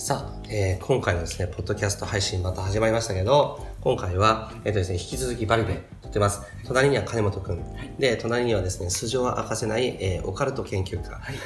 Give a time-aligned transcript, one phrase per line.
[0.00, 6.40] さあ、えー、今回のですね、ポッドキャスト配信また始まりましたけど、今回は、えっ、ー、とですね、引き続きバリで撮ってます。
[6.64, 7.58] 隣には金本くん。
[7.58, 11.36] はい、で、隣にはですね、素性は明かせない、えー、オカルト研究家が、はい、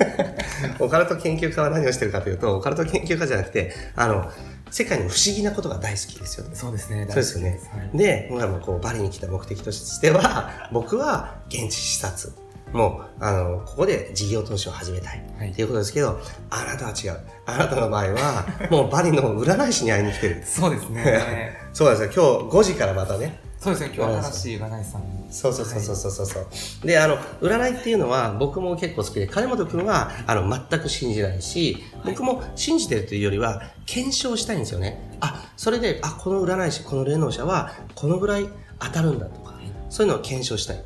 [0.80, 4.32] オカルト研究家は何をしてるかというと、オカルト研究家じゃなくて、あの、
[4.70, 6.56] 世界の不思議なことが大好きですよね。
[6.56, 7.04] そうですね。
[7.06, 7.60] そうですよね。
[7.70, 12.32] はい、で、今もこう、バリに来た目的としては、僕は現地視察。
[12.74, 15.24] もう、あの、ここで事業投資を始めたい。
[15.50, 16.20] っていうことですけど、
[16.50, 17.20] あなたは違う。
[17.46, 20.42] あなたの場合は、 もうバリの占い師に会いに来てる。
[20.44, 21.56] そうですね。
[21.72, 22.40] そうですよ。
[22.40, 23.40] 今日5時からまたね。
[23.60, 26.48] そうですね、今日新しい占い師さんそうそうそうそうそうそう、は
[26.84, 35.16] い、で、あの、占いっていうのは僕も結構好きで、金本君は、あの、全く信じないし、僕も信じてるというよりは、検証したいんですよね。
[35.20, 38.48] あ、それで、あ、この占い師、この霊能者は、このぐらい
[38.80, 39.54] 当たるんだとか、
[39.88, 40.84] そういうのを検証したい。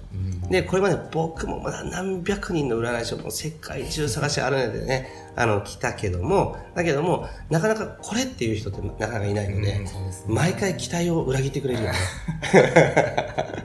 [0.51, 9.91] で、これまで僕もまだ何百人の占い師をもう世界中探しあるのでね、あの、来たけども、だけども、なかなかこれっていう人ってなかなかいないので、でね、
[10.27, 11.99] 毎回期待を裏切ってくれるよね。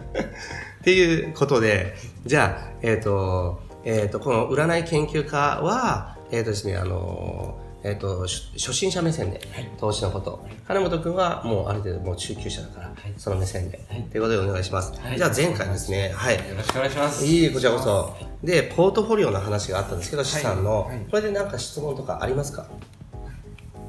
[0.81, 9.42] っていうことで、じゃあ、えっ、ー、と、えっ、ー、と、この占い研究家は、えっ、ー、とですね、あのえっ、ー、と、初心者目線で、
[9.78, 10.45] 投資のこと。
[10.67, 14.98] 金本君はもうある程度もう中級者だから、はい、その目線で、はい、ということでお願いします。
[15.00, 16.36] はい、じゃあ前回ですね、はい。
[16.36, 17.25] よろしくお願いします。
[17.25, 18.16] いい、こちらこそ。
[18.42, 22.67] で、ポートフォリオの話があったんですけど、資産の、これで何か質問とかありますか？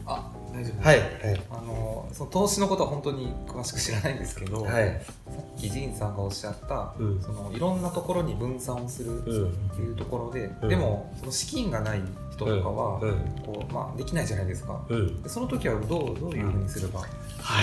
[0.06, 0.98] あ、大丈夫はい。
[0.98, 1.42] はい。
[1.50, 5.12] あの、その投資のことは本当に詳しく知らないんですけど、はい、さ
[5.56, 12.02] っき仁さんがおっしゃった、うん、そのいろんなところに分散をするっていうところで、うん、でもその資金がない
[12.34, 13.00] 人とかは、
[13.44, 14.84] こうまあ、できないじゃないですか、
[15.26, 17.06] その時はどうどういうふうにすれば、は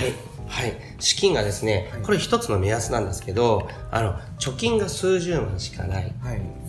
[0.01, 0.13] い、
[0.47, 6.13] はい、資金がですね、これ一つの目安なんですけどあの貯金が数十万しかない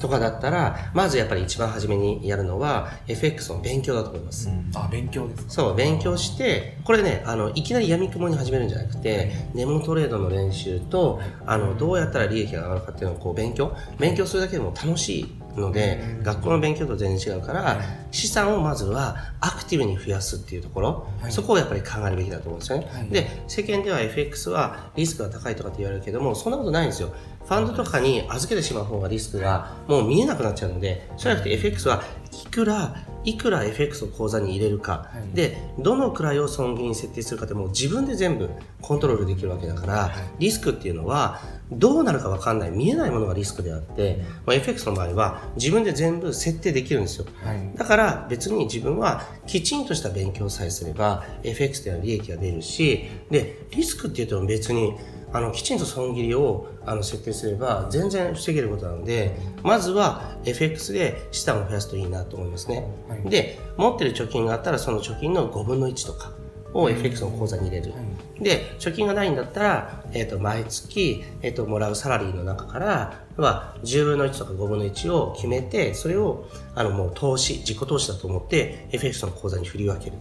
[0.00, 13.76] とかだったら、まずやっぱり一番初めにやるのは FX の勉強だと思います、うん、あ勉強ですそう勉強してこれねあのいきなり闇雲に始めるんじゃなくて、はい、ネモトレードの練習と、あのどうやったら利益が上がるかっていうのをこう勉強。
[13.98, 17.80] 勉強するだけでも楽しいので、学校の勉強と全然違うから、
[18.10, 23.08] 資産をまずはアクティブに増やすっていうところ、そこをやっぱり考えるべきだと思うんですよね。
[23.10, 27.12] で、世間では FX はリスクが高いとかって言われるけども、そんなことないんですよ。
[27.44, 32.02] ファンドとかに預けてしまう方がリスクがもう見えなくなっちゃうので、そうじゃなくて FX は
[32.32, 38.48] いくら、いくら FX を口座に入れるか、で、どのくらいを損切りに設定するかってもう自分で全部
[38.81, 41.41] コントロールできるわけだから、リスクっていうのは
[41.71, 47.26] どうなるかわかんない、見えないものがリスクであって、まあ、FX の場合は自分で全部設定できるんですよ。
[47.44, 54.94] はい、だから別に自分はきちんとした勉強さえすれば FX では利益が出るし、で、リスクって言っても別に
[55.32, 62.87] あの、きちんと損切りをあの設定すれば全然防げることなので、まずは FX で資産を増やすといいなと思いますね。
[63.09, 66.32] はい、で、持ってる貯金があったらその貯金の5分の1とか
[66.75, 67.93] を FX の口座に入れる。
[67.93, 80.16] はいで、貯金がないんだったら、えっ、ー、と、毎月、えっ、ー、と、もらうサラリーの中から、は、10分の1とか5分の1を決めて、それを、あの、もう投資、自己投資だと思って、FX の口座に振り分ける。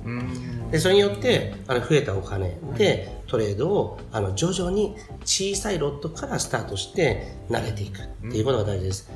[0.71, 4.95] で、それによって、あの、増えたお金で、トレードを、あの、徐々に
[5.25, 9.09] 小さいロットからスタートして、慣れていくっていうことが大事です。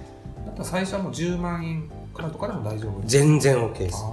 [0.64, 4.04] 最初はもう10万円からとかでも大丈夫全然 OK です。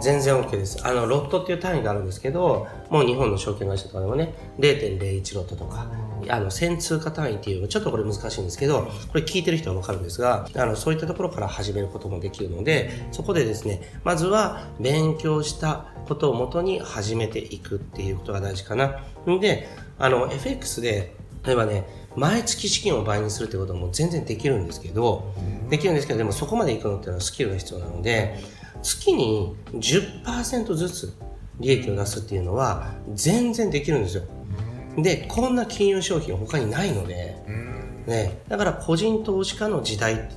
[0.00, 0.86] 全然 OK です。
[0.86, 5.86] あの、ロットっていう単位があるんですけど、もう日本の証券会社とかでもね、0.01ロットとか、
[6.28, 19.02] あの、1000通貨単位っていう、ちょっとこれ難しいんですけど、これ聞いてる人はわかるんですが、あの、そういったところから始めることもできるので、そこでですね、まずは勉強したことをもとに始めていくっていうことが大事かな。
[19.28, 19.66] んで、
[19.98, 25.34] あの、FX で、例えばね、毎月資金を倍にするってことも全然できるんですけど、
[25.68, 28.38] できるんですけど、でもそこまでいくのっていうのはスキルが必要なので、
[28.82, 31.14] 月に10%ずつ
[31.60, 34.24] 利益を出すっていうのは全然できるんですよ。
[34.96, 37.36] で、こんな金融商品他にないので、
[38.06, 40.28] ね、だから個人投資家の時代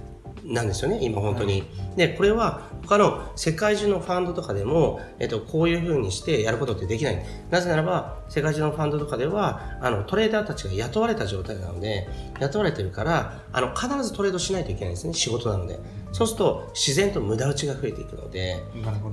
[0.50, 1.64] なんですよね、今本当に。
[1.96, 7.24] で、これは他の世界中のファンドとかでも、えっと、こういう風にしてやることってできない。
[7.52, 12.08] なぜならば、世界中のファンドとかでは、あの、トレーダーたちが雇われた状態なので、
[12.40, 15.80] 雇われてるから、あの、必ずトレードしないといけないんですね、仕事なので。
[16.12, 18.64] そうすると自然と無駄打ちが増えていくので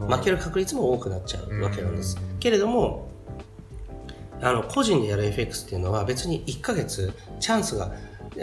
[0.08, 3.10] 負ける確率も多くなっちゃうわけなんです、けれども
[4.40, 7.92] あの個人でやる FX っていうのは別に1ヶ月チャンスが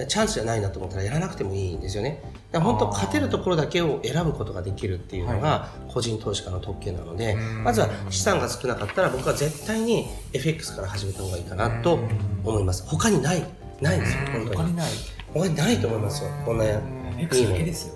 [0.08, 2.22] チャンスじゃないなと思ったらやらなくてもいいんですよね。
[2.52, 12.00] だから本当勝てるところだけを選ぶことができるっていうのが個人投資家の特権なので、まずは資産が少なかったら僕は絶対に FX から始めた方がいいかなと
[12.44, 12.84] 思います。
[12.88, 13.44] 他にない、
[13.82, 14.56] ないんですよ、本当に。
[14.56, 14.92] 他にない
[15.34, 17.66] 他にないと思いますよ、こんないいもの。
[17.66, 17.96] ですよ。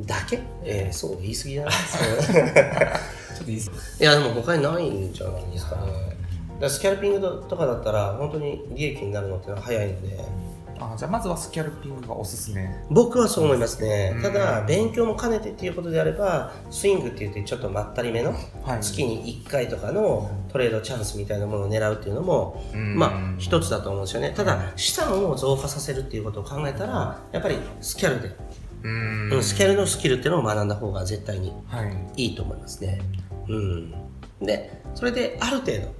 [0.00, 0.40] だけ？
[0.64, 1.70] えー、そう、言い過ぎだな。
[1.72, 3.58] ちょっと言い。
[3.58, 3.62] い
[4.00, 6.10] や、でも他にないんじゃないですかね。
[6.60, 10.24] だスキャルピングとかだったら本当に利益になるのってのは早いので
[10.80, 12.68] あじゃあまずはスキャルピングがおすすめ。
[12.90, 18.34] 僕はそう思いますね、ただ勉強も兼ねてっていうことであればスイングって言ってちょっとまったりめの、
[18.80, 24.32] 月に1回とかのトレードチャンスみたいなものを狙うっていうのも、まあ一つだと思うんですよね。
[24.36, 28.34] ただ資産を増加させるっていうことを考えたらやっぱりスキャルで
[28.82, 31.52] うん、スキャルのスキルっていうのを学んだ方が絶対に
[32.16, 33.00] いいと思いますね、
[33.48, 33.94] うん、
[34.40, 35.94] でそれである程度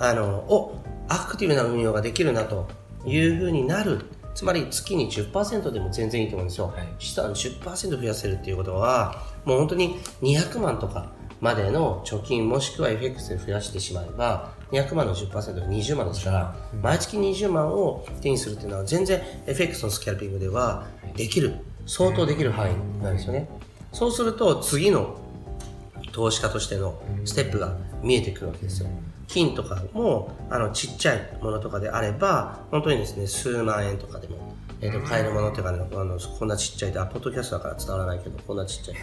[0.00, 0.74] あのお
[1.08, 2.68] アクティブな運用ができるなと
[3.06, 4.04] いうふうになる
[4.34, 20.86] つまり月に10%でも全然いいと思うんですよ、はい、資産10%増やせるっていうことはもう本当に200万とかまでの貯金もしくは FX で増やしてしまえば200万の 10%20 万ですから、うん、毎月20万を手にするっていうのは全然 FX のスキャルピングでは
[21.16, 21.56] できる。
[21.86, 23.48] 相当できる範囲なんですよね、
[23.92, 25.18] そうすると次の
[26.12, 28.88] 投資家としてのステップが見えてくるわけですよ、
[29.26, 38.96] 金とかもあのちっちゃいものとかであれば本当にですね数万円とかでも、えー、と買えるものっていうか、ね、あのこんなちっちゃいであポッドキャストだから伝わらないけどこんなちっちゃい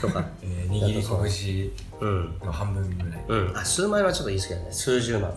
[0.00, 4.66] とか、 えー、握り拳の半分ぐらい、うん、あ数万円はちょっと言い過ぎだね。
[4.70, 5.32] 数十万。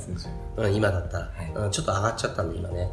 [0.58, 2.92] うん、今だったら、はい、ちょっと上がっちゃったんで今ね、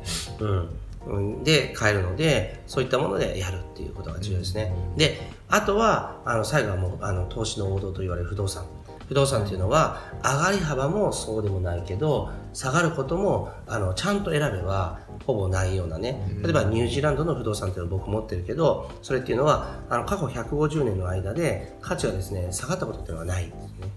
[1.07, 8.65] うん、で買えるのでそういったものでやるっていうことが重要ですね、であとはあの最後はもうあの投資の王道と言われる不動産
[9.11, 16.39] 不動産っていうのは上がり幅もそうでもないけど下がることもあのちゃんと選べばほぼないようなね。
[16.45, 23.47] 例えばニュージーランドの不動産っていうのを僕持ってるけどそれっていうのはあの過去150年の間で価値がですね下がったことっていうのはない。
[23.47, 23.93] んですね。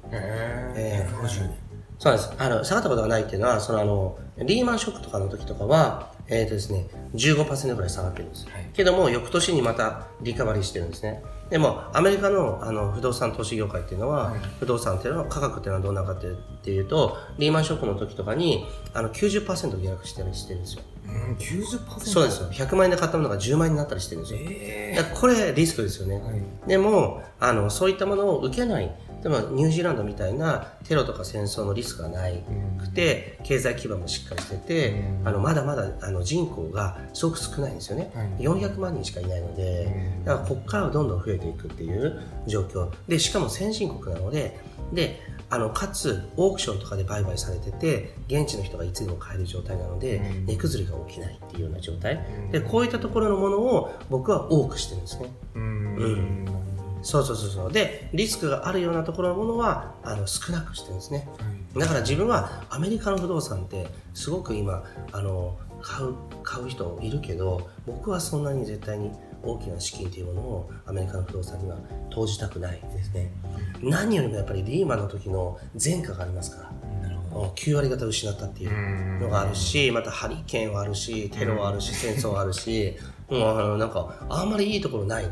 [0.75, 1.53] えー、150年。
[1.99, 2.33] そうです。
[2.39, 16.21] あの下がったことがないっていうのはそのあのリーマンショックとかの時とかは、えーとですね、15%ぐらい下がってるんです、はい、けども翌年にまたリカバリーしてるんですねでもアメリカのあの不動産投資業界っていうのは、はい、不動産っていうのは価格っていうのはどうなのかっ
[16.61, 19.45] ていうとリーマンショックの時とかにあの90%
[19.81, 20.83] 下落したりしてるんですよ。
[21.05, 21.99] うん、90%?
[21.99, 22.49] そうですよ。
[22.49, 28.89] 100万円で買ったものが10万円になったりしてるんですよ、えー、これリスクですよね、はい、でもあのそういったものを受けない
[29.23, 32.43] でもニュージーランドみたいなテロとか戦争のリスクがない
[32.77, 42.91] くて、経済基盤もしっかりしてて、あのまだまだあの人口がすごく少ないんですよね、はい、400万人しかいないので、だからここからはどんどん増えていくっていう状況。
[43.07, 44.59] でしかも先進国なので
[44.91, 52.19] であのかつオークションとかで売買されてて現地の人がいつでも買える状態なので、値崩れが起きないっていうような状態、
[52.51, 55.31] でこういったところのものを僕は多くしてるんですね。
[55.55, 56.72] うん
[57.03, 57.71] そうそうそうそう。
[57.71, 61.27] でリスクがあるようなところのものはあの少なくしてるんですね、
[61.77, 69.11] だから自分はアメリカの不動産ってすごく今あの買う買う人いるけど僕はそんなに絶対に
[69.43, 71.77] 大きな資金というものをアメリカの不動産には
[72.09, 73.31] 投じたくないですね、
[73.81, 76.73] 何よりもやっぱりリーマンの時の前科がありますから。
[77.33, 82.95] 9割方失ったっていうのがあるしまたハリケーンはあるしテロはあるし戦争はあるし。
[83.29, 85.25] もうなんかあんまりいいところない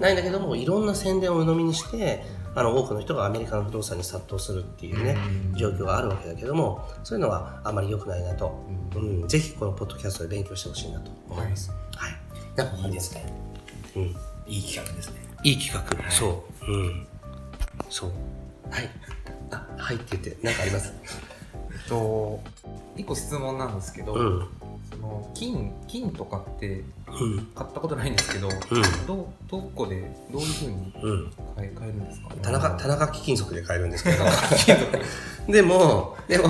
[0.00, 2.24] ないんだけどもいろんな宣伝を鵜呑みにして
[2.54, 5.16] あの多くの人がアメリカの不動産に殺到するっていうね
[5.56, 8.64] 状況があるわけだけどもそういうのはあまり良くないなと、
[8.96, 11.70] うん、ぜひこのポッドキャストで勉強してほしいなと思います。
[11.94, 12.12] はい、
[12.56, 13.32] なんかいいですね。
[13.96, 14.02] うん、
[14.46, 15.16] いい企画ですね。
[15.44, 17.06] いい企画、はい、そう、うん、
[17.90, 18.10] そう、
[18.70, 18.90] はい、
[19.50, 20.92] あ、はいって言って、なんかあります？
[21.70, 22.40] えっと、
[22.96, 24.57] 一個質問なんですけど、うん、そ
[25.00, 26.84] の金金とかって
[27.54, 30.92] 買ったことないんですけど、うん、どどこでどういうふうに
[31.56, 34.24] 買え,、買えるんですか、田中田中貴金属で買えるんですけど。
[35.52, 36.48] でもでも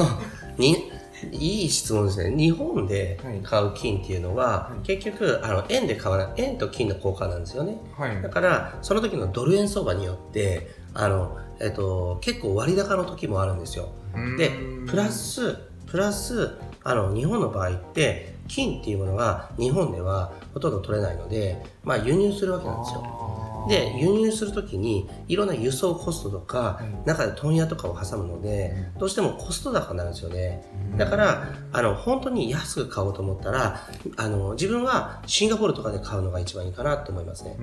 [0.56, 0.90] に
[1.32, 2.36] いい質問ですね。
[2.36, 13.90] 日本で買う金っていうのは、はい、結局あの円で買わない円と金の交換なんですよね、はい、だからその時のドル円相場によってあの、えっと、結構割高の時もあるんですよ。
[14.36, 14.52] で
[14.86, 23.28] プラスプラスあの日本の場合って金っていうものは日本ではほとんど取れないので、まあ、輸入するわけなんですよ。
[23.68, 30.64] で輸入するときにいろんな輸送コストとか、中で問屋とかを挟むので、どうしてもコスト高になるんですよね、
[30.96, 33.86] だからあの本当に安く買おうと思ったら
[34.16, 37.56] あの自分はシンガポールとかで買うのが一番いいかなと思いますね。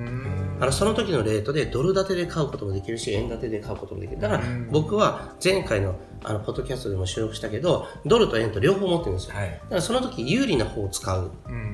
[0.60, 4.22] あのその時のレートでドル建てで買うこともできるし円建てで買うこともできる。
[4.22, 11.31] だから僕は前回のあのポッドキャストでも収録したけどドルと円と両方持ってるんですよ、はい、だからその時有利な方を使う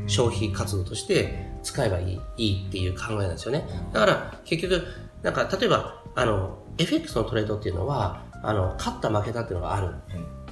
[0.07, 3.65] 消費活動として使えばいいいいっていう考えなんですよね。
[3.93, 4.83] だから結局
[5.21, 9.93] なんか例えばあの FX のトレードっていうのはあの勝った負けたっていうのがある、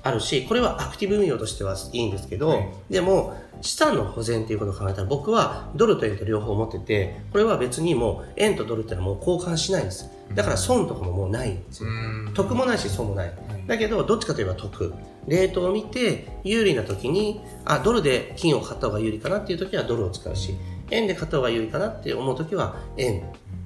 [0.04, 10.10] あるしこれはアクティブ運用としてはいいんですけど、はい、でも資産の保全っていうことを考えたら僕はドルと円と両方持っててこれは別にもう円とドルっていうのはもう交換しないんです。
[10.34, 11.90] だから損とかももうないんですよ。
[12.34, 13.34] 得もないし損もない、
[13.68, 14.94] だけどどっちかといえば得。
[15.28, 20.56] レートを見て有利な時にあドルで金を買った方が有利かなっていう時はドルを使うし
[20.92, 23.24] 円で買った方が有利かなって思う時は円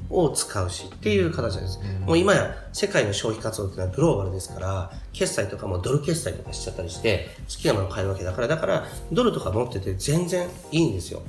[0.10, 11.22] を使うしっていう形です、うん、もう今や世界の消費活動っていうのはグローバルですから決済とかもドル決済とかしちゃったりして好きなもの買えるわけだからだからドルとか持ってて全然いいんですよ、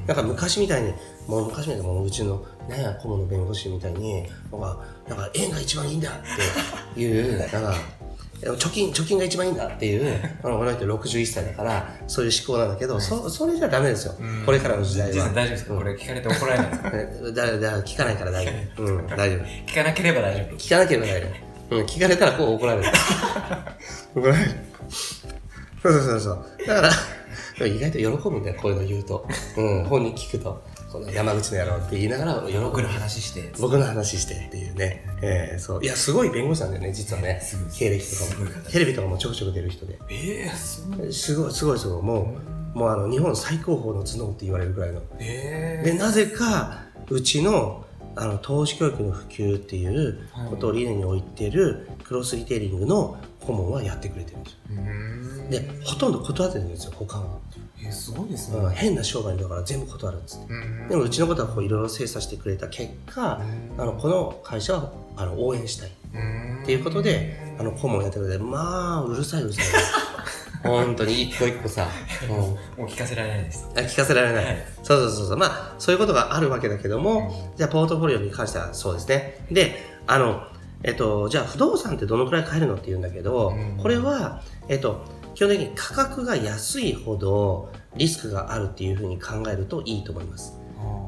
[0.00, 0.92] うん、なんか昔みたいに
[1.26, 7.74] もう昔みたいにもううちのね顧問の弁護士みたいになんかなんか円が一番いいんだっていうなんか
[8.42, 14.14] 貯金、貯金が一番いいんだっていう、 俺の人61歳だから、そういう思考なんだけど、はい、そ、それじゃダメですよ。
[14.46, 15.28] これからの時代は。
[15.28, 15.74] 大丈夫ですか？
[15.74, 16.90] これ聞かれて怒られないですか？
[17.32, 18.82] だ、だ、聞かないから大丈夫。
[18.84, 19.38] うん、大丈夫。
[19.66, 20.56] 聞かなければ大丈夫。
[20.56, 21.26] 聞かなければ大丈
[21.70, 21.76] 夫。
[21.76, 22.88] うん、聞かれたらこう怒られる。
[24.14, 24.50] 怒られる。
[25.82, 26.44] そうそうそうそう。
[26.66, 26.88] だか
[27.60, 29.26] ら、意外と喜ぶんだよ、こういうの言うと。
[29.56, 30.62] うん、本人聞くと。
[30.92, 33.52] この山口の野郎って言いながら喜の話して。
[33.60, 35.06] 僕の話してっていうね。
[35.22, 35.84] えー、そう。
[35.84, 37.40] いや、すごい弁護士なんだよね、実はね。
[37.78, 38.70] 経歴とかも。
[38.70, 39.98] テレビとかもちょくちょく出る人で。
[40.10, 41.12] ええー、すごい。
[41.12, 42.02] すごい、すごい。
[42.02, 42.36] も
[42.74, 45.00] う、もうあの、日本最高峰の頭脳って言われるぐらいの。
[45.20, 47.84] えー、で、なぜか、うちの、
[48.16, 55.50] あの、投資教育の普及っていうことを理念に置いてる、クロスリテイリングの顧問はやってくれてるんですよ。
[55.50, 57.38] で、ほとんど断ってるんですよ、他は。
[57.86, 60.40] えすごいですね、うん、変な商売だから全部断るんです、
[60.88, 63.40] でもうちのことはいろいろ精査してくれた結果
[63.78, 65.90] あのこの会社はあの応援したい。
[66.62, 69.64] っていうことであの顧問やってくれてまあうるさいうるさい。
[70.62, 71.88] 本当に一個一個さ、
[72.28, 73.66] もうもう聞かせられないです。
[73.74, 75.36] あ聞かせられない、はい、そうそうそうそう。
[75.38, 79.46] まあそういうことがあるわけだけども、じゃあポートフォリオに関してはそうですね。
[79.50, 79.74] で
[80.06, 80.42] あの
[80.82, 90.58] えっと、じゃあ不動産ってどのくらい買えるのって言うんだけど、これは、えっと、基本的に価格が安いほどリスクがあるっていうふうに考えるといいと思います。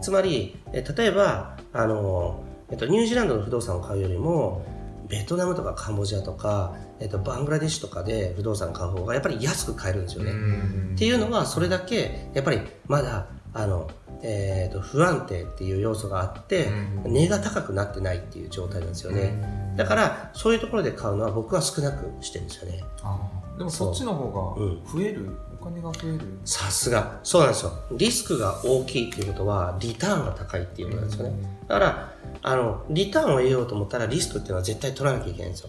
[0.00, 4.64] つまり、え例えば、あの、えっと、ニュージーランドの不動産を買うよりも、
[5.08, 10.32] ベトナムとかカンボジアとか、えっと、バングラデシュとかで不動産買う方がやっぱり安く買えるんですよね。
[10.94, 13.90] っていうのは、それだけ、やっぱりまだ、あの、
[14.22, 16.68] えーと、不安定っていう要素があって、
[17.04, 19.61] 値が高くなってないっていう状態なんですよね。
[19.76, 22.84] だから、そういうところで買うのは僕は少なくしてるんですよね。
[23.58, 26.20] でもそっちの方が増える、うん、お金が増える？
[26.44, 27.20] さすが。
[27.22, 27.72] そうなんですよ。
[27.92, 32.12] リスクが大きいっていうことはリターンが高いっていうことなんですよね、だから
[32.44, 35.68] あのリターンを得ようと思ったらリスクっていうのは絶対取らなきゃいけないんですよ、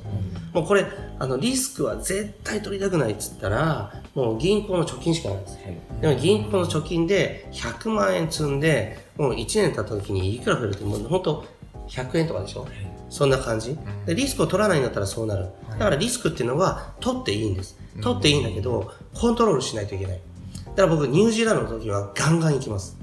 [0.54, 0.86] もうこれ
[1.20, 5.60] あのリスクは絶対取りたくないっつったらもう銀行の貯金しかないんです、
[6.02, 11.46] でも銀行の貯金で100万円積んでもう1年経った時にいくら増えるってもう本当
[11.90, 12.66] 100円とかでしょ、
[13.14, 13.78] そんな感じ。
[14.08, 15.50] でリスクを取らないんだったらそうなる。
[15.70, 17.78] だからリスクっていうのは取っていいんです。
[18.02, 20.22] 取っていいんだけどコントロールしないといけない。
[20.66, 22.98] だから僕ニュージーランドの時はガンガン行きます。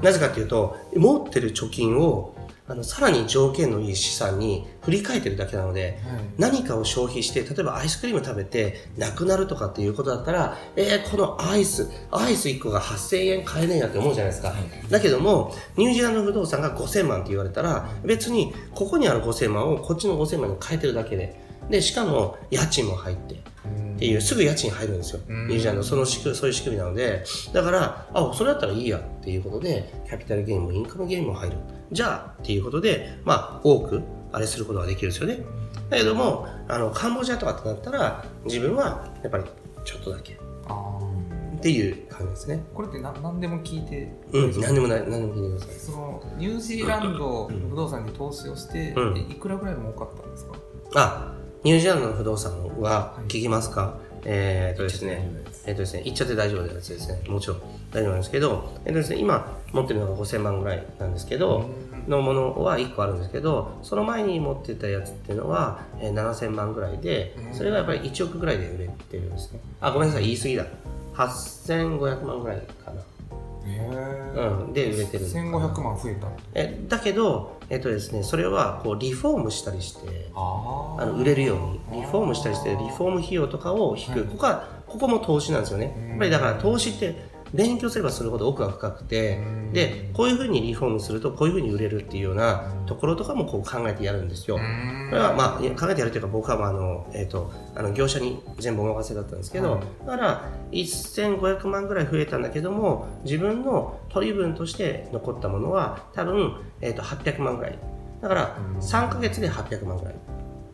[0.00, 2.36] なぜかっていうと持ってる貯金を
[2.68, 21.41] あのさらに条件のいい資産に振り替えてるだけなので、はい、何かを消費して例えばアイスクリーム食べてなくなるとかっていうことだったらえー、このアイスアイス1個が8000円買えねえやって思うじゃないですか、はい、だけどもニュージーランド不動産が5000万って言われたら別にここにある5000万をこっちの5000万に変えてるだけで
[21.72, 23.38] でしかも家賃も入ってっ
[23.98, 27.24] ていうすぐ家賃入るんですよ、ニュージーランドその仕組そういう仕組みなので。
[27.54, 31.56] だからあそれだったらいいやっていうことでキャピタルゲームもインカムゲームも入る。
[31.90, 34.02] じゃあっていうことでまあ多く
[34.32, 35.38] あれすることができるんですよね。
[35.88, 39.44] だけどもあのカンボジアとかってなったら自分はやっぱり
[39.84, 40.34] ちょっとだけ。
[40.34, 40.36] っ
[41.62, 42.64] ていう感じですね。
[42.74, 45.76] これってな何でも聞いてうん何でもない何でも聞いてください。
[45.76, 50.54] そのニュージーランド不動産に投資をして、うん、いくらぐらい儲かったんですか？
[50.96, 55.30] あニュージーランドの不動産は聞きますか、はい、えっとですね、
[55.64, 57.22] えっとですね、言っちゃって大丈夫なやつですね。
[57.28, 57.58] もちろん。
[57.92, 61.70] 大丈夫なんですけど、えっとですね、今持ってるのが5000万ぐらいなんですけど、
[62.08, 69.60] のものは1個あるんですけど、その前に持ってたやつっていうのは、えー、7000万ぐらいで、それがやっぱり1億ぐらいで売れてるんですね。
[69.80, 70.66] あ、ごめんなさい、言い過ぎだ。
[71.14, 73.02] 8500万ぐらいかな。
[73.64, 76.28] うん、で売れてる1500万増えた。
[76.54, 85.94] えだけど、えっとですね、それはこうリフォームしたりしてあの売れるようにリフォームしたりしてリフォーム費用とかを引く、はい、ここはここも投資なんですよね。
[86.10, 89.42] やっぱりだから投資って勉強すればするほど奥が深くて
[89.72, 94.56] でこういうふうにリフォームするとこういうふうに売れるっていうようなところとかもこう考えてやるんですよ。
[94.56, 94.62] こ
[95.14, 107.78] れはまあ考えてやるというか僕はまああの、えーと、あの業者に全部お任せだったんですけど、だから1500万ぐらい増えたんだけども自分の取り分として残ったものは多分、えーと、800万ぐらい。
[108.20, 110.14] だから3か月で800万ぐらい。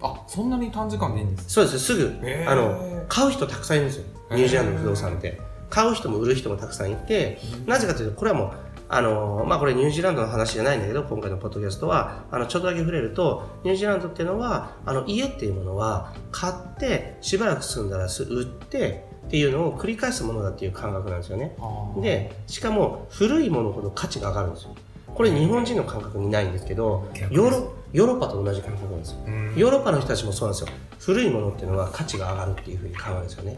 [0.01, 1.79] あそんなに短時間でいいんですそうです。
[1.79, 2.15] すぐ
[2.47, 4.05] あの買う人たくさんいるんですよ。
[4.31, 5.48] ニュージーランドの不動産って。
[5.71, 8.51] 買う人も売る人もたくさんいて、なぜかというと、これはもう、
[8.91, 21.55] あのまあ、これニュージーランドの話じゃないんだけど、今回のポッドキャストは、あの、ちょっとだけ触れると、ニュージーランドっていうのは、あの、家っていうものは、買って、しばらく住んだら売って、っていうのを繰り返すものだっていう感覚なんですよね。
[22.01, 24.75] で、しかも、古いものほど価値が上がるんですよ。
[25.15, 29.19] これ日本人の感覚にないんですけど、ヨーロヨーロッパと同じ感覚なんですよ。
[29.57, 30.75] ヨーロッパの人たちもそうなんですよ。
[31.01, 33.57] 古いものっていうのは価値が上がるっていうふうに考えるんですよね。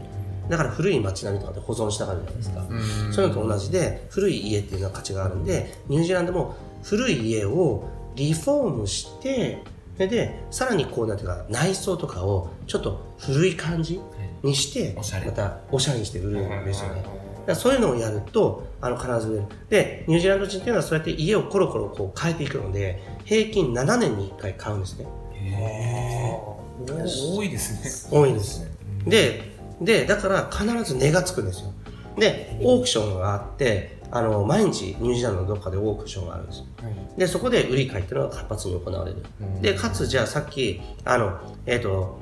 [0.51, 2.65] だから古い街並みとかで保存したがるじゃないですか、
[3.13, 9.63] そういうのと同じで古い家っていうのは価値があるんでニュージーランドも古い家をリフォームして
[9.97, 14.01] でさらにこうなんていうか内装とかをちょっと古い感じ
[14.43, 17.01] にしてまたおしゃれにして売るんですよね、
[17.45, 19.45] だそういうのをやるとあの必ず売れる。
[19.69, 25.05] でニュージーランド人っていうのはそうやって家をコロコロこう変えていくので平均7年に1回買うんですね。
[25.33, 26.51] へえ
[26.87, 28.19] 多いですね。
[28.19, 28.67] 多いです。
[29.05, 29.50] で
[29.81, 31.73] で、だから必ず値がつくんですよ。
[32.17, 36.65] で、オークションがあって、あの、毎日ニュージーランドのどっかでオークションがあるんですよ。
[36.83, 39.23] はい、で、そこで売り買いっていうのが活発に行われる。
[39.61, 42.19] で、かつ、じゃあさっき、あの、えっ、ー、と、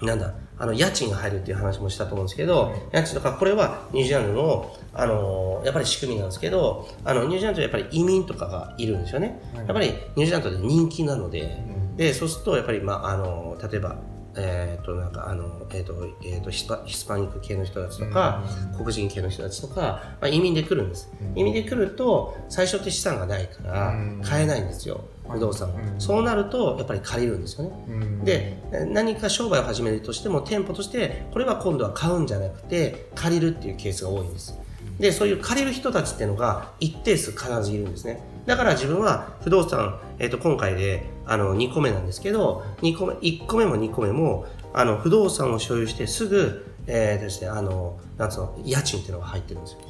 [0.00, 9.40] なんだ、あの、家賃が入るっていう話もしたと思うんですけど、はい、家賃とか、これはニュージーランドの、あの、やっぱり仕組みなんですけど、あの、ニュージーランドはやっぱり移民とかがいるんですよね。
[9.54, 11.58] はい、やっぱりニュージーランドで人気なので、
[11.96, 13.98] で、そうすると、やっぱり、まあ、あの、例えば、
[14.36, 18.44] えーとなんかあのえーとえーと、ヒスパヒスパニック系の人たちとか、
[18.76, 19.80] 黒人系の人たちとか、
[20.20, 28.58] まあ、移民で来るんです、移民で来ると最初って資産がないから買えないんですよ、不動産を、そうなるとやっぱり借りるんですよね、で
[28.92, 34.58] 何か商売を始めるとしても店舗としてこれは今度は買うんじゃなくて借りるっていうケースが多いんです。
[34.98, 49.80] でそういう借りる人たちっていうのが一定数必ずいるんですねだから自分は不動産、えー、と今回であの2個目なんですけど2個目1個目も2個目もあの不動産を所有してすぐ、えーですね、あのなんつうの家賃っていうのが入ってるんですよ。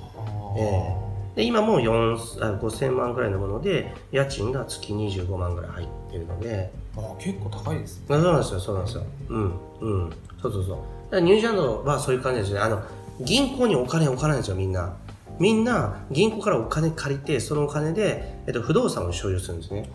[0.59, 6.73] えー、で今もう5000万ぐらいのもので家賃が月25万ぐらい入ってるので。
[6.97, 8.07] あ結構高いですね。
[8.09, 9.05] そうなんですよそうなんですよ。
[9.29, 10.13] うんうん。
[10.43, 11.21] そうそうそう。
[11.21, 12.59] ニュージーランドはそういう感じですね。
[12.59, 12.83] あの
[13.21, 14.97] 銀行にお金置かないんですよみんな
[15.39, 19.91] みんな銀行からお金借りてそのお金で、えっと、不動産を所有するんですね。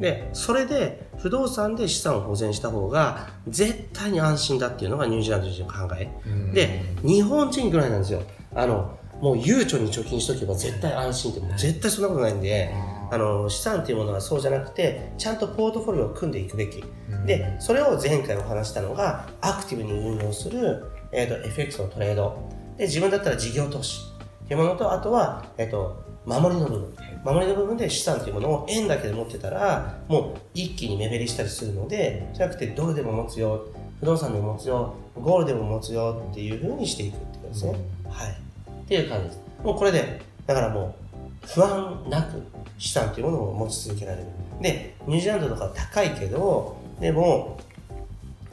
[0.00, 6.08] でそれで不動産で資産を保全した方が絶対に安心だっていうのがニュージーランド人の考え。
[6.52, 8.22] で日本人ぐらいなんですよ。
[8.54, 12.70] あのもう悠長に貯金しとけば絶対安心ってもう絶対そんなことないんで
[13.10, 16.84] あの資産っていうものはそうじゃなくてちゃんとポートフォリオを組んでいくべき。
[17.24, 22.50] でそれを前回お話したのがアクティブに運用する、えーと、FX のトレード。
[22.76, 24.15] で自分だったら事業投資
[24.46, 26.96] っていうものとあとは、えーと守りの部分。
[27.24, 33.66] 守りの部分で資産というものを円だけで持ってたらもう一気に目減りしたりするのでじゃなくてドルでも持つよ
[33.98, 38.30] 不動産でも持つよゴールでも持つよっていうふうにしていくっていうことですね、うん、はい。
[38.30, 39.40] っていう感じです。
[39.64, 40.94] もうこれでだからも
[41.42, 42.42] う不安なく
[42.78, 44.26] 資産というものを持ち続けられる。
[44.60, 47.58] でニュージーランドとか高いけどでも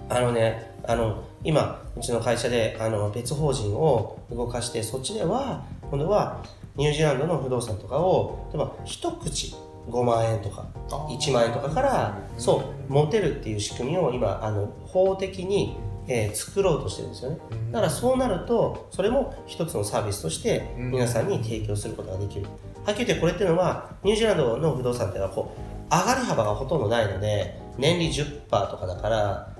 [0.10, 6.44] あのねあの今うちの会社であの別法人を動かしてそっちでは今度は
[6.76, 9.54] ニュージーランドの不動産とかを例えば一口
[9.88, 15.78] 5万円とか1万円とかからそう持てるっていう仕組みを今あの法的に、
[16.08, 17.38] えー、作ろうとしてるんですよね。
[17.72, 22.48] だからそうなるとそれも一つのサービスとして皆さんに提供することができる。
[22.86, 29.53] はっきり言ってこれっていうのはニュージーランドの不動産っていうのはこう上がり幅がほとんどないので年利10%とかだから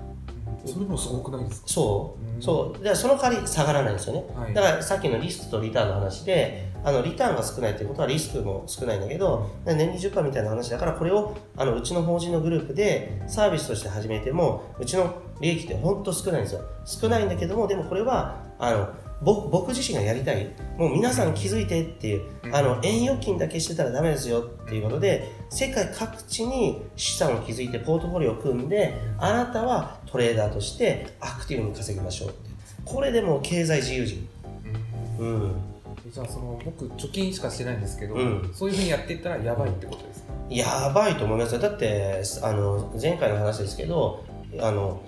[0.66, 1.68] それもすごくないですか？
[1.68, 2.82] そう、そう。
[2.82, 16.60] でその代わり下がらないんですよね、はい、だからさっきのリスクとリターンの話であのリターンが少ないということはリスクも少ないんだけど年20%みたいな話だからこれをあのうちの法人のグループでサービスとして始めてもうちの利益って本当少ないんですよ。
[16.84, 18.88] 少ないんだけどもでもこれはあの
[19.24, 20.50] 僕自身がやりたい。
[20.76, 24.40] もう皆さん気づいてっていう、あの円預金だけしてたらダメですよ。
[24.40, 32.28] っていうことで世界各地に資産を築いてポートフォリオを組んであなたはトレーダーとしてアクティブに稼ぎましょう。
[32.28, 32.50] って
[32.84, 34.28] これでも経済自由人。
[35.18, 35.52] うん。
[36.12, 40.32] じゃあその僕貯金しかしてないんですけど、うん、そういうふうにやっていったらやばいってことですか？
[40.50, 41.60] やばいと思いますよ。
[41.60, 44.22] だってあの前回の話ですけど
[44.60, 45.00] あの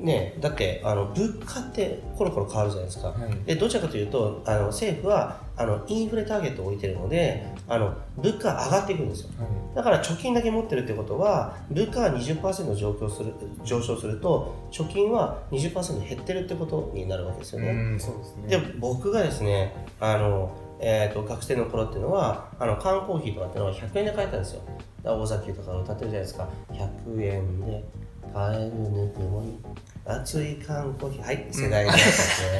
[0.00, 17.98] ね、だってあの物価ってコロコロ変わるじゃないですか、はい、でどちらかというとあの政府はあのインフレターゲットを置いてるのであの物価が上がっていくんですよ、はい、だから貯金だけ持ってるってことは物価が20%上昇する上昇すると貯金は20%減ってるってことになるわけですよね。
[17.98, 18.48] そうですね。
[18.48, 24.62] で僕がですねあのえーと、学生の頃っていうのはあの缶コーヒーとかっていうのは100円で買えたんですよ。
[25.04, 26.48] 大崎とか歌ってるじゃないですか。
[26.72, 27.84] 100円で
[28.32, 29.58] 買えるぬくもり
[30.04, 31.22] 熱い缶コーヒー。
[31.22, 31.92] はい、世代で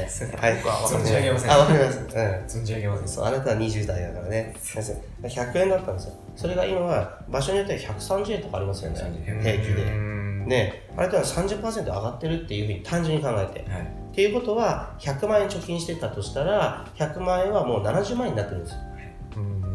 [0.08, 0.32] すね。
[0.40, 0.56] はい。
[0.56, 1.52] 存じ上げません。
[1.52, 1.98] あ、わかります。
[1.98, 2.06] うん。
[2.06, 3.08] 存じ上げません。
[3.08, 4.54] そう、あなたは20代だからね。
[4.58, 5.28] 先生。
[5.28, 6.14] 100円だったんですよ。
[6.36, 9.00] それが今は、場所によっては130円とかありますよね。
[9.42, 9.84] 平気で。
[10.46, 13.70] ね、あれとは30%上がってるっていうふうに単純に考えて。
[13.70, 13.82] はい。
[13.82, 18.80] っていうことは、100万円貯金してたとしたら、100万円はもう70万円になってるんですよ。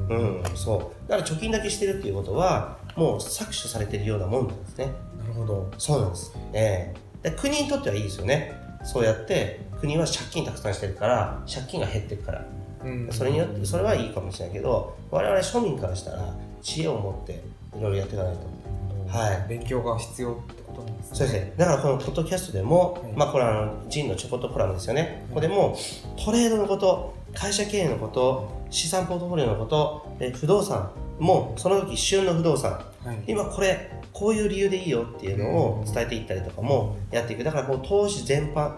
[0.08, 1.10] うん、そう。
[1.10, 4.92] だから貯金だけしてるっていうことは、もう搾取されてるようなもんなんですね。
[5.26, 5.72] なるほど。
[5.78, 6.38] そうなんです。
[6.54, 7.30] ええ。
[7.30, 8.54] ー国にとってはいいですよね。
[8.84, 12.46] そうやって国は借金たくさんしてるから借金が減っていくから、
[12.84, 17.44] うん、それによってそれはいいかもしれないけど我々庶民からしたら知恵を持って
[17.78, 21.18] いろいろやっていかないと、はい、勉強が必要ってことなんですね。
[21.18, 21.54] そうですね。
[21.58, 25.76] だからこのポッドキャストでも、はい、まあこれはあのジンのチョコトコラムですよね、はい、ここでも
[26.24, 32.72] トレードのこと会社経営のこと資産ポートフォリオのこと不動産もその時旬の不動産、
[33.04, 37.44] はい、今これこういう理由でいいよっていうのを伝えていったりとかもやっていく。
[37.44, 38.76] だからもう投資全般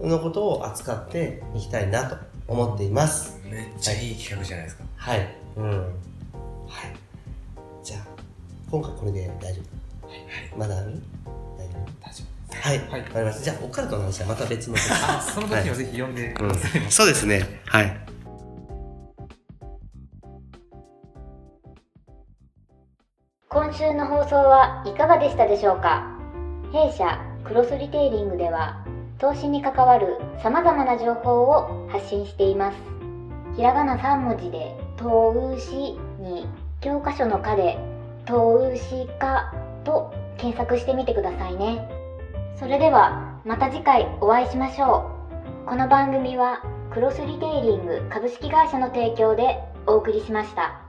[0.00, 3.40] のことを扱っていきたいなと思っています。
[3.50, 4.84] めっちゃいい企画じゃないですか。
[4.96, 5.90] はい、うん、はい。
[7.82, 8.06] じゃあ
[8.70, 9.62] 今回これで大丈
[10.02, 10.06] 夫。
[10.06, 10.18] はい、
[10.58, 11.02] まだある？
[12.66, 13.44] はい、わ、はい、かりました。
[13.44, 14.82] じゃあ、オカルトの話はまた別の時。
[14.90, 17.62] あ、その時にはぜひ読んでください、うん、そうですね。
[17.66, 17.96] はい。
[23.48, 26.18] 今週の放送はいかがでしたでしょうか？
[26.72, 28.84] 弊社クロスリテイリングでは
[29.18, 32.76] 投資に関わる様々な情報を発信しています
[33.54, 35.74] ひらがな3文字で投資
[36.20, 36.48] に
[36.80, 37.78] 教科書の課で
[38.26, 39.52] 投資家
[39.84, 41.95] と検索してみてくださいね
[42.58, 45.10] それではまた次回お会いしましょ
[45.64, 50.85] うこの番組はクロスリテイリング株式会社の提供でお送りしました。